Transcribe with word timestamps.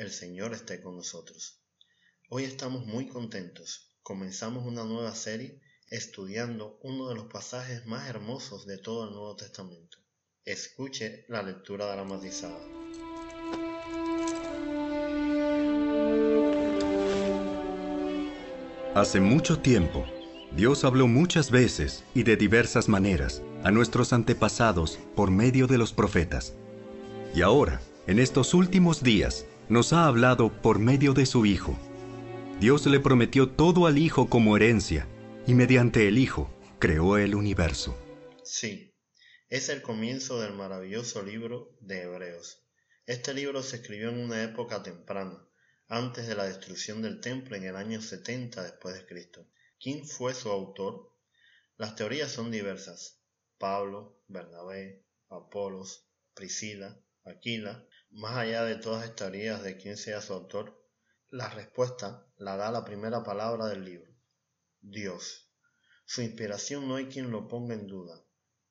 el 0.00 0.10
Señor 0.10 0.54
esté 0.54 0.80
con 0.80 0.96
nosotros. 0.96 1.60
Hoy 2.30 2.44
estamos 2.44 2.86
muy 2.86 3.06
contentos. 3.06 3.98
Comenzamos 4.02 4.64
una 4.64 4.82
nueva 4.82 5.14
serie 5.14 5.60
estudiando 5.90 6.78
uno 6.82 7.10
de 7.10 7.16
los 7.16 7.24
pasajes 7.24 7.84
más 7.84 8.08
hermosos 8.08 8.64
de 8.64 8.78
todo 8.78 9.04
el 9.04 9.10
Nuevo 9.10 9.36
Testamento. 9.36 9.98
Escuche 10.42 11.26
la 11.28 11.42
lectura 11.42 11.84
dramatizada. 11.92 12.66
Hace 18.94 19.20
mucho 19.20 19.58
tiempo, 19.58 20.06
Dios 20.56 20.84
habló 20.84 21.08
muchas 21.08 21.50
veces 21.50 22.04
y 22.14 22.22
de 22.22 22.38
diversas 22.38 22.88
maneras 22.88 23.42
a 23.64 23.70
nuestros 23.70 24.14
antepasados 24.14 24.98
por 25.14 25.30
medio 25.30 25.66
de 25.66 25.76
los 25.76 25.92
profetas. 25.92 26.54
Y 27.34 27.42
ahora, 27.42 27.82
en 28.06 28.18
estos 28.18 28.54
últimos 28.54 29.02
días, 29.02 29.44
nos 29.70 29.92
ha 29.92 30.06
hablado 30.06 30.50
por 30.60 30.80
medio 30.80 31.14
de 31.14 31.24
su 31.26 31.46
Hijo. 31.46 31.78
Dios 32.58 32.84
le 32.86 32.98
prometió 32.98 33.48
todo 33.48 33.86
al 33.86 33.98
Hijo 33.98 34.28
como 34.28 34.56
herencia, 34.56 35.06
y 35.46 35.54
mediante 35.54 36.08
el 36.08 36.18
Hijo 36.18 36.50
creó 36.80 37.16
el 37.16 37.36
universo. 37.36 37.96
Sí, 38.42 38.92
es 39.48 39.68
el 39.68 39.80
comienzo 39.80 40.40
del 40.40 40.54
maravilloso 40.54 41.22
libro 41.22 41.76
de 41.80 42.02
Hebreos. 42.02 42.64
Este 43.06 43.32
libro 43.32 43.62
se 43.62 43.76
escribió 43.76 44.08
en 44.08 44.18
una 44.18 44.42
época 44.42 44.82
temprana, 44.82 45.46
antes 45.86 46.26
de 46.26 46.34
la 46.34 46.44
destrucción 46.44 47.00
del 47.00 47.20
templo 47.20 47.54
en 47.54 47.62
el 47.62 47.76
año 47.76 48.02
70 48.02 48.64
después 48.64 48.96
de 48.96 49.06
Cristo. 49.06 49.46
¿Quién 49.80 50.04
fue 50.04 50.34
su 50.34 50.50
autor? 50.50 51.12
Las 51.76 51.94
teorías 51.94 52.32
son 52.32 52.50
diversas. 52.50 53.20
Pablo, 53.56 54.20
Bernabé, 54.26 55.04
Apolos, 55.28 56.06
Priscila, 56.34 57.00
Aquila. 57.24 57.86
Más 58.10 58.36
allá 58.36 58.64
de 58.64 58.76
todas 58.76 59.04
estas 59.04 59.16
teorías 59.16 59.62
de 59.62 59.76
quién 59.76 59.96
sea 59.96 60.20
su 60.20 60.32
autor, 60.32 60.84
la 61.28 61.48
respuesta 61.48 62.26
la 62.36 62.56
da 62.56 62.72
la 62.72 62.84
primera 62.84 63.22
palabra 63.22 63.66
del 63.66 63.84
libro. 63.84 64.12
Dios. 64.80 65.48
Su 66.06 66.22
inspiración 66.22 66.88
no 66.88 66.96
hay 66.96 67.06
quien 67.06 67.30
lo 67.30 67.46
ponga 67.46 67.74
en 67.74 67.86
duda. 67.86 68.20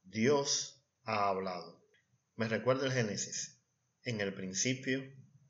Dios 0.03 0.83
ha 1.03 1.29
hablado. 1.29 1.81
Me 2.35 2.49
recuerda 2.49 2.85
el 2.85 2.91
Génesis. 2.91 3.61
En 4.03 4.19
el 4.19 4.33
principio, 4.33 5.01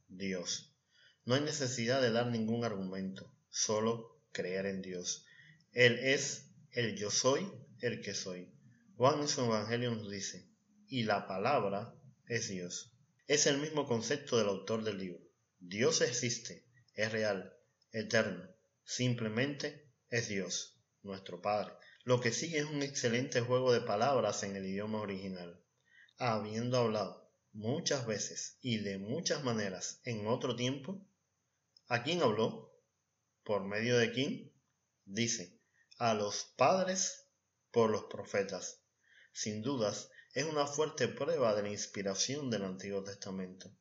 Dios. 0.08 0.76
No 1.26 1.34
hay 1.34 1.42
necesidad 1.42 2.02
de 2.02 2.12
dar 2.12 2.28
ningún 2.28 2.66
argumento, 2.66 3.36
solo 3.50 4.22
creer 4.32 4.67
en 4.67 4.84
Dios. 4.84 5.26
Él 5.72 5.98
es 6.00 6.52
el 6.72 6.95
yo 6.95 7.10
soy, 7.10 7.52
el 7.80 8.02
que 8.02 8.14
soy. 8.14 8.54
Juan 8.98 9.22
en 9.22 9.28
su 9.28 9.45
Evangelio 9.45 9.92
nos 9.95 10.12
dice, 10.12 10.48
y 10.88 11.04
la 11.04 11.26
palabra 11.26 11.95
es 12.28 12.50
Dios. 12.50 12.94
Es 13.30 13.46
el 13.46 13.60
mismo 13.60 13.86
concepto 13.86 14.40
del 14.40 14.48
autor 14.48 14.84
del 14.84 14.98
libro. 14.98 15.24
Dios 15.60 16.02
existe, 16.02 16.66
es 16.96 17.12
real, 17.12 17.56
eterno, 17.92 18.50
simplemente 18.84 19.94
es 20.10 20.30
Dios, 20.30 20.82
nuestro 21.04 21.40
Padre. 21.40 21.76
Lo 22.04 22.22
que 22.22 22.32
sigue 22.32 22.58
es 22.58 22.66
un 22.66 22.82
excelente 22.82 23.42
juego 23.42 23.72
de 23.72 23.82
palabras 23.82 24.42
en 24.42 24.56
el 24.56 24.66
idioma 24.66 25.00
original. 25.00 25.64
Habiendo 26.18 26.80
hablado 26.80 27.32
muchas 27.54 28.08
veces 28.08 28.58
y 28.62 28.80
de 28.80 28.98
muchas 28.98 29.44
maneras 29.44 30.02
en 30.06 30.26
otro 30.26 30.56
tiempo, 30.56 31.06
¿A 31.88 32.02
quién 32.02 32.23
habló? 32.23 32.73
¿Por 33.44 33.64
medio 33.64 34.00
de 34.00 34.12
quién? 34.12 34.52
Dice, 35.06 35.60
a 36.00 36.16
los 36.16 36.45
padres 36.58 37.28
por 37.70 37.92
los 37.92 38.06
profetas. 38.06 38.82
Sin 39.34 39.62
dudas, 39.62 40.10
es 40.34 40.45
una 40.45 40.67
fuerte 40.67 41.08
prueba 41.08 41.56
de 41.56 41.64
la 41.64 41.70
inspiración 41.70 42.50
del 42.50 42.64
Antiguo 42.64 43.04
Testamento. 43.04 43.72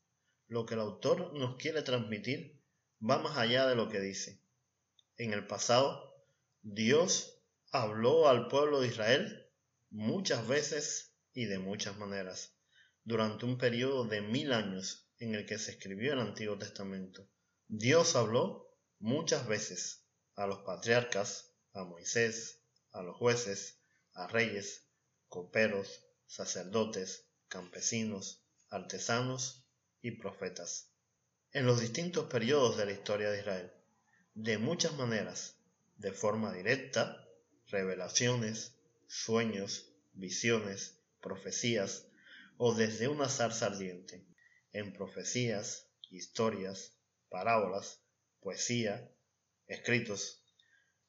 Lo 0.46 0.64
que 0.64 0.74
el 0.74 0.80
autor 0.80 1.34
nos 1.34 1.56
quiere 1.56 1.82
transmitir 1.82 2.58
va 3.00 3.18
más 3.18 3.36
allá 3.36 3.66
de 3.66 3.74
lo 3.74 3.88
que 3.88 4.00
dice. 4.00 4.40
En 5.16 5.32
el 5.32 5.46
pasado, 5.46 6.24
Dios 6.62 7.42
habló 7.70 8.28
al 8.28 8.48
pueblo 8.48 8.80
de 8.80 8.88
Israel 8.88 9.50
muchas 9.90 10.46
veces 10.48 11.14
y 11.34 11.44
de 11.44 11.58
muchas 11.58 11.98
maneras, 11.98 12.56
durante 13.04 13.44
un 13.44 13.58
periodo 13.58 14.04
de 14.04 14.22
mil 14.22 14.52
años 14.52 15.08
en 15.18 15.34
el 15.34 15.44
que 15.44 15.58
se 15.58 15.72
escribió 15.72 16.14
el 16.14 16.20
Antiguo 16.20 16.56
Testamento. 16.56 17.28
Dios 17.66 18.16
habló 18.16 18.74
muchas 18.98 19.46
veces 19.46 20.06
a 20.34 20.46
los 20.46 20.60
patriarcas, 20.60 21.52
a 21.74 21.84
Moisés, 21.84 22.62
a 22.92 23.02
los 23.02 23.16
jueces, 23.16 23.80
a 24.14 24.26
reyes, 24.28 24.88
coperos, 25.28 26.07
sacerdotes, 26.28 27.24
campesinos, 27.48 28.44
artesanos 28.68 29.64
y 30.02 30.12
profetas. 30.12 30.92
En 31.52 31.66
los 31.66 31.80
distintos 31.80 32.26
periodos 32.26 32.76
de 32.76 32.84
la 32.84 32.92
historia 32.92 33.30
de 33.30 33.40
Israel, 33.40 33.72
de 34.34 34.58
muchas 34.58 34.92
maneras, 34.92 35.56
de 35.96 36.12
forma 36.12 36.52
directa, 36.52 37.26
revelaciones, 37.66 38.74
sueños, 39.06 39.90
visiones, 40.12 41.00
profecías, 41.22 42.06
o 42.58 42.74
desde 42.74 43.08
una 43.08 43.28
zarza 43.30 43.66
ardiente, 43.66 44.26
en 44.72 44.92
profecías, 44.92 45.88
historias, 46.10 46.92
parábolas, 47.30 48.02
poesía, 48.40 49.10
escritos. 49.66 50.44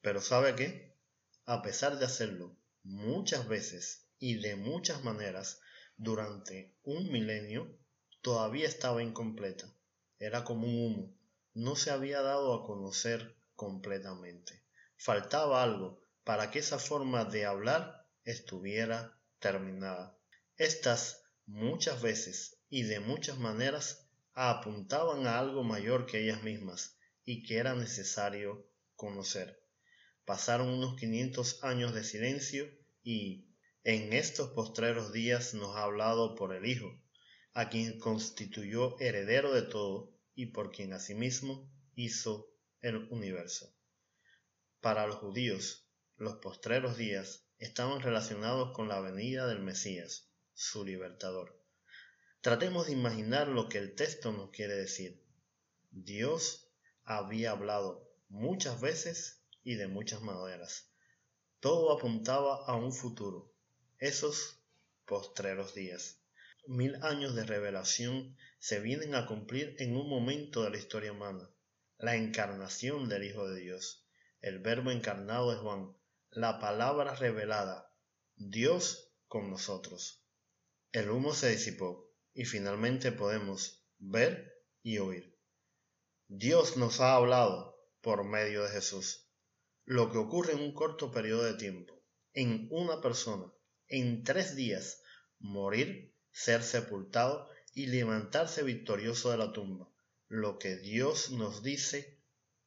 Pero 0.00 0.22
¿sabe 0.22 0.54
qué? 0.54 0.96
A 1.44 1.60
pesar 1.60 1.98
de 1.98 2.06
hacerlo 2.06 2.56
muchas 2.82 3.46
veces 3.46 4.06
y 4.20 4.34
de 4.34 4.54
muchas 4.54 5.02
maneras 5.02 5.60
durante 5.96 6.76
un 6.84 7.10
milenio, 7.10 7.76
todavía 8.20 8.68
estaba 8.68 9.02
incompleta. 9.02 9.74
Era 10.18 10.44
como 10.44 10.66
un 10.66 10.76
humo. 10.76 11.16
No 11.54 11.74
se 11.74 11.90
había 11.90 12.20
dado 12.20 12.54
a 12.54 12.64
conocer 12.64 13.34
completamente. 13.56 14.62
Faltaba 14.96 15.62
algo 15.62 16.04
para 16.22 16.50
que 16.50 16.58
esa 16.58 16.78
forma 16.78 17.24
de 17.24 17.46
hablar 17.46 18.06
estuviera 18.24 19.18
terminada. 19.38 20.16
Estas 20.56 21.24
muchas 21.46 22.02
veces 22.02 22.58
y 22.68 22.82
de 22.82 23.00
muchas 23.00 23.38
maneras 23.38 24.06
apuntaban 24.34 25.26
a 25.26 25.38
algo 25.38 25.64
mayor 25.64 26.06
que 26.06 26.22
ellas 26.22 26.42
mismas 26.42 26.98
y 27.24 27.42
que 27.42 27.56
era 27.56 27.74
necesario 27.74 28.66
conocer. 28.94 29.62
Pasaron 30.26 30.68
unos 30.68 30.96
500 30.96 31.64
años 31.64 31.94
de 31.94 32.04
silencio 32.04 32.70
y 33.02 33.49
en 33.82 34.12
estos 34.12 34.50
postreros 34.50 35.10
días 35.10 35.54
nos 35.54 35.74
ha 35.74 35.84
hablado 35.84 36.34
por 36.34 36.54
el 36.54 36.66
Hijo, 36.66 37.00
a 37.54 37.70
quien 37.70 37.98
constituyó 37.98 38.98
heredero 39.00 39.54
de 39.54 39.62
todo 39.62 40.14
y 40.34 40.46
por 40.46 40.70
quien 40.70 40.92
asimismo 40.92 41.72
hizo 41.94 42.52
el 42.82 43.08
universo. 43.10 43.74
Para 44.80 45.06
los 45.06 45.16
judíos, 45.16 45.88
los 46.16 46.36
postreros 46.36 46.98
días 46.98 47.46
estaban 47.58 48.00
relacionados 48.00 48.74
con 48.74 48.88
la 48.88 49.00
venida 49.00 49.46
del 49.46 49.60
Mesías, 49.60 50.30
su 50.52 50.84
libertador. 50.84 51.58
Tratemos 52.42 52.86
de 52.86 52.92
imaginar 52.92 53.48
lo 53.48 53.68
que 53.68 53.78
el 53.78 53.94
texto 53.94 54.32
nos 54.32 54.50
quiere 54.50 54.74
decir. 54.74 55.22
Dios 55.90 56.70
había 57.04 57.52
hablado 57.52 58.10
muchas 58.28 58.80
veces 58.80 59.42
y 59.62 59.74
de 59.74 59.88
muchas 59.88 60.20
maneras. 60.20 60.90
Todo 61.60 61.92
apuntaba 61.92 62.64
a 62.66 62.76
un 62.76 62.92
futuro, 62.92 63.49
esos 64.00 64.58
postreros 65.04 65.74
días. 65.74 66.22
Mil 66.66 66.96
años 67.02 67.34
de 67.34 67.44
revelación 67.44 68.34
se 68.58 68.80
vienen 68.80 69.14
a 69.14 69.26
cumplir 69.26 69.76
en 69.78 69.94
un 69.94 70.08
momento 70.08 70.62
de 70.62 70.70
la 70.70 70.78
historia 70.78 71.12
humana. 71.12 71.50
La 71.98 72.16
encarnación 72.16 73.10
del 73.10 73.24
Hijo 73.24 73.46
de 73.46 73.60
Dios, 73.60 74.06
el 74.40 74.58
Verbo 74.58 74.90
encarnado 74.90 75.50
de 75.50 75.58
Juan, 75.58 75.94
la 76.30 76.58
palabra 76.58 77.14
revelada, 77.14 77.92
Dios 78.36 79.12
con 79.28 79.50
nosotros. 79.50 80.24
El 80.92 81.10
humo 81.10 81.34
se 81.34 81.50
disipó 81.50 82.10
y 82.32 82.46
finalmente 82.46 83.12
podemos 83.12 83.84
ver 83.98 84.50
y 84.82 84.96
oír. 84.96 85.38
Dios 86.26 86.78
nos 86.78 87.00
ha 87.00 87.16
hablado 87.16 87.76
por 88.00 88.24
medio 88.24 88.62
de 88.62 88.70
Jesús. 88.70 89.28
Lo 89.84 90.10
que 90.10 90.16
ocurre 90.16 90.54
en 90.54 90.60
un 90.60 90.72
corto 90.72 91.10
periodo 91.10 91.42
de 91.42 91.54
tiempo, 91.54 92.02
en 92.32 92.66
una 92.70 93.02
persona, 93.02 93.52
en 93.90 94.22
tres 94.24 94.54
días, 94.54 95.02
morir, 95.40 96.14
ser 96.30 96.62
sepultado 96.62 97.48
y 97.74 97.86
levantarse 97.86 98.62
victorioso 98.62 99.30
de 99.30 99.38
la 99.38 99.52
tumba. 99.52 99.88
lo 100.28 100.60
que 100.60 100.76
Dios 100.76 101.32
nos 101.32 101.64
dice, 101.64 102.22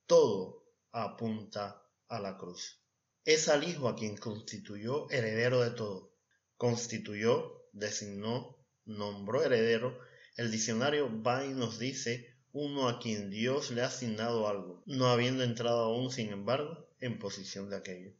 todo 0.06 0.66
apunta 0.92 1.82
a 2.10 2.20
la 2.20 2.38
cruz. 2.38 2.82
Es 3.24 3.48
al 3.48 3.64
Hijo 3.64 3.88
a 3.88 3.96
quien 3.96 4.18
constituyó 4.18 5.10
heredero 5.10 5.62
de 5.62 5.72
todo. 5.72 6.14
Constituyó, 6.58 7.70
designó, 7.72 8.58
nombró 8.84 9.44
heredero. 9.44 9.98
El 10.36 10.52
diccionario 10.52 11.10
va 11.24 11.46
y 11.46 11.54
nos 11.54 11.80
dice 11.80 12.36
uno 12.52 12.90
a 12.90 13.00
quien 13.00 13.30
Dios 13.30 13.72
le 13.72 13.82
ha 13.82 13.88
asignado 13.88 14.50
algo, 14.50 14.84
no 14.86 15.08
habiendo 15.08 15.44
entrado 15.44 15.86
aún, 15.86 16.12
sin 16.12 16.32
embargo, 16.32 16.86
en 17.00 17.18
posición 17.18 17.70
de 17.70 17.78
aquello. 17.78 18.14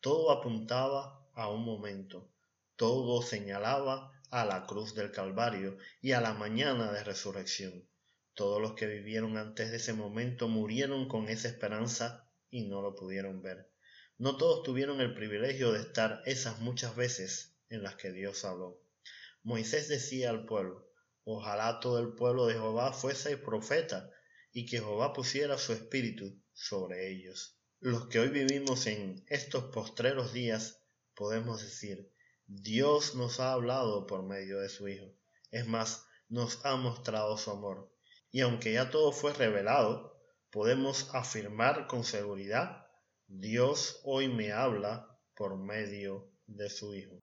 Todo 0.00 0.30
apuntaba 0.30 1.26
a 1.34 1.48
un 1.48 1.64
momento, 1.64 2.30
todo 2.76 3.22
señalaba 3.22 4.12
a 4.30 4.44
la 4.44 4.66
cruz 4.66 4.94
del 4.94 5.10
Calvario 5.10 5.78
y 6.00 6.12
a 6.12 6.20
la 6.20 6.32
mañana 6.32 6.92
de 6.92 7.02
resurrección. 7.02 7.88
Todos 8.34 8.62
los 8.62 8.74
que 8.74 8.86
vivieron 8.86 9.36
antes 9.36 9.72
de 9.72 9.78
ese 9.78 9.94
momento 9.94 10.46
murieron 10.46 11.08
con 11.08 11.28
esa 11.28 11.48
esperanza 11.48 12.28
y 12.50 12.68
no 12.68 12.82
lo 12.82 12.94
pudieron 12.94 13.42
ver. 13.42 13.68
No 14.16 14.36
todos 14.36 14.62
tuvieron 14.62 15.00
el 15.00 15.14
privilegio 15.14 15.72
de 15.72 15.80
estar 15.80 16.22
esas 16.24 16.60
muchas 16.60 16.94
veces 16.94 17.56
en 17.68 17.82
las 17.82 17.96
que 17.96 18.12
Dios 18.12 18.44
habló. 18.44 18.80
Moisés 19.42 19.88
decía 19.88 20.30
al 20.30 20.46
pueblo, 20.46 20.86
ojalá 21.24 21.80
todo 21.80 21.98
el 21.98 22.14
pueblo 22.14 22.46
de 22.46 22.54
Jehová 22.54 22.92
fuese 22.92 23.36
profeta 23.36 24.10
y 24.52 24.66
que 24.66 24.78
Jehová 24.78 25.12
pusiera 25.12 25.58
su 25.58 25.72
espíritu 25.72 26.40
sobre 26.52 27.10
ellos. 27.10 27.58
Los 27.80 28.06
que 28.06 28.20
hoy 28.20 28.28
vivimos 28.28 28.86
en 28.86 29.24
estos 29.28 29.64
postreros 29.64 30.32
días 30.32 30.80
podemos 31.14 31.62
decir, 31.62 32.10
Dios 32.46 33.14
nos 33.14 33.40
ha 33.40 33.52
hablado 33.52 34.06
por 34.06 34.22
medio 34.22 34.60
de 34.60 34.68
su 34.68 34.88
Hijo. 34.88 35.06
Es 35.50 35.66
más, 35.66 36.06
nos 36.28 36.64
ha 36.64 36.76
mostrado 36.76 37.36
su 37.36 37.50
amor. 37.50 37.90
Y 38.30 38.40
aunque 38.40 38.72
ya 38.72 38.90
todo 38.90 39.12
fue 39.12 39.32
revelado, 39.32 40.18
podemos 40.50 41.14
afirmar 41.14 41.86
con 41.86 42.04
seguridad, 42.04 42.86
Dios 43.26 44.00
hoy 44.04 44.28
me 44.28 44.52
habla 44.52 45.08
por 45.34 45.56
medio 45.56 46.30
de 46.46 46.70
su 46.70 46.94
Hijo. 46.94 47.22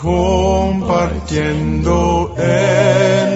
Compartiendo 0.00 2.34
en 2.36 3.35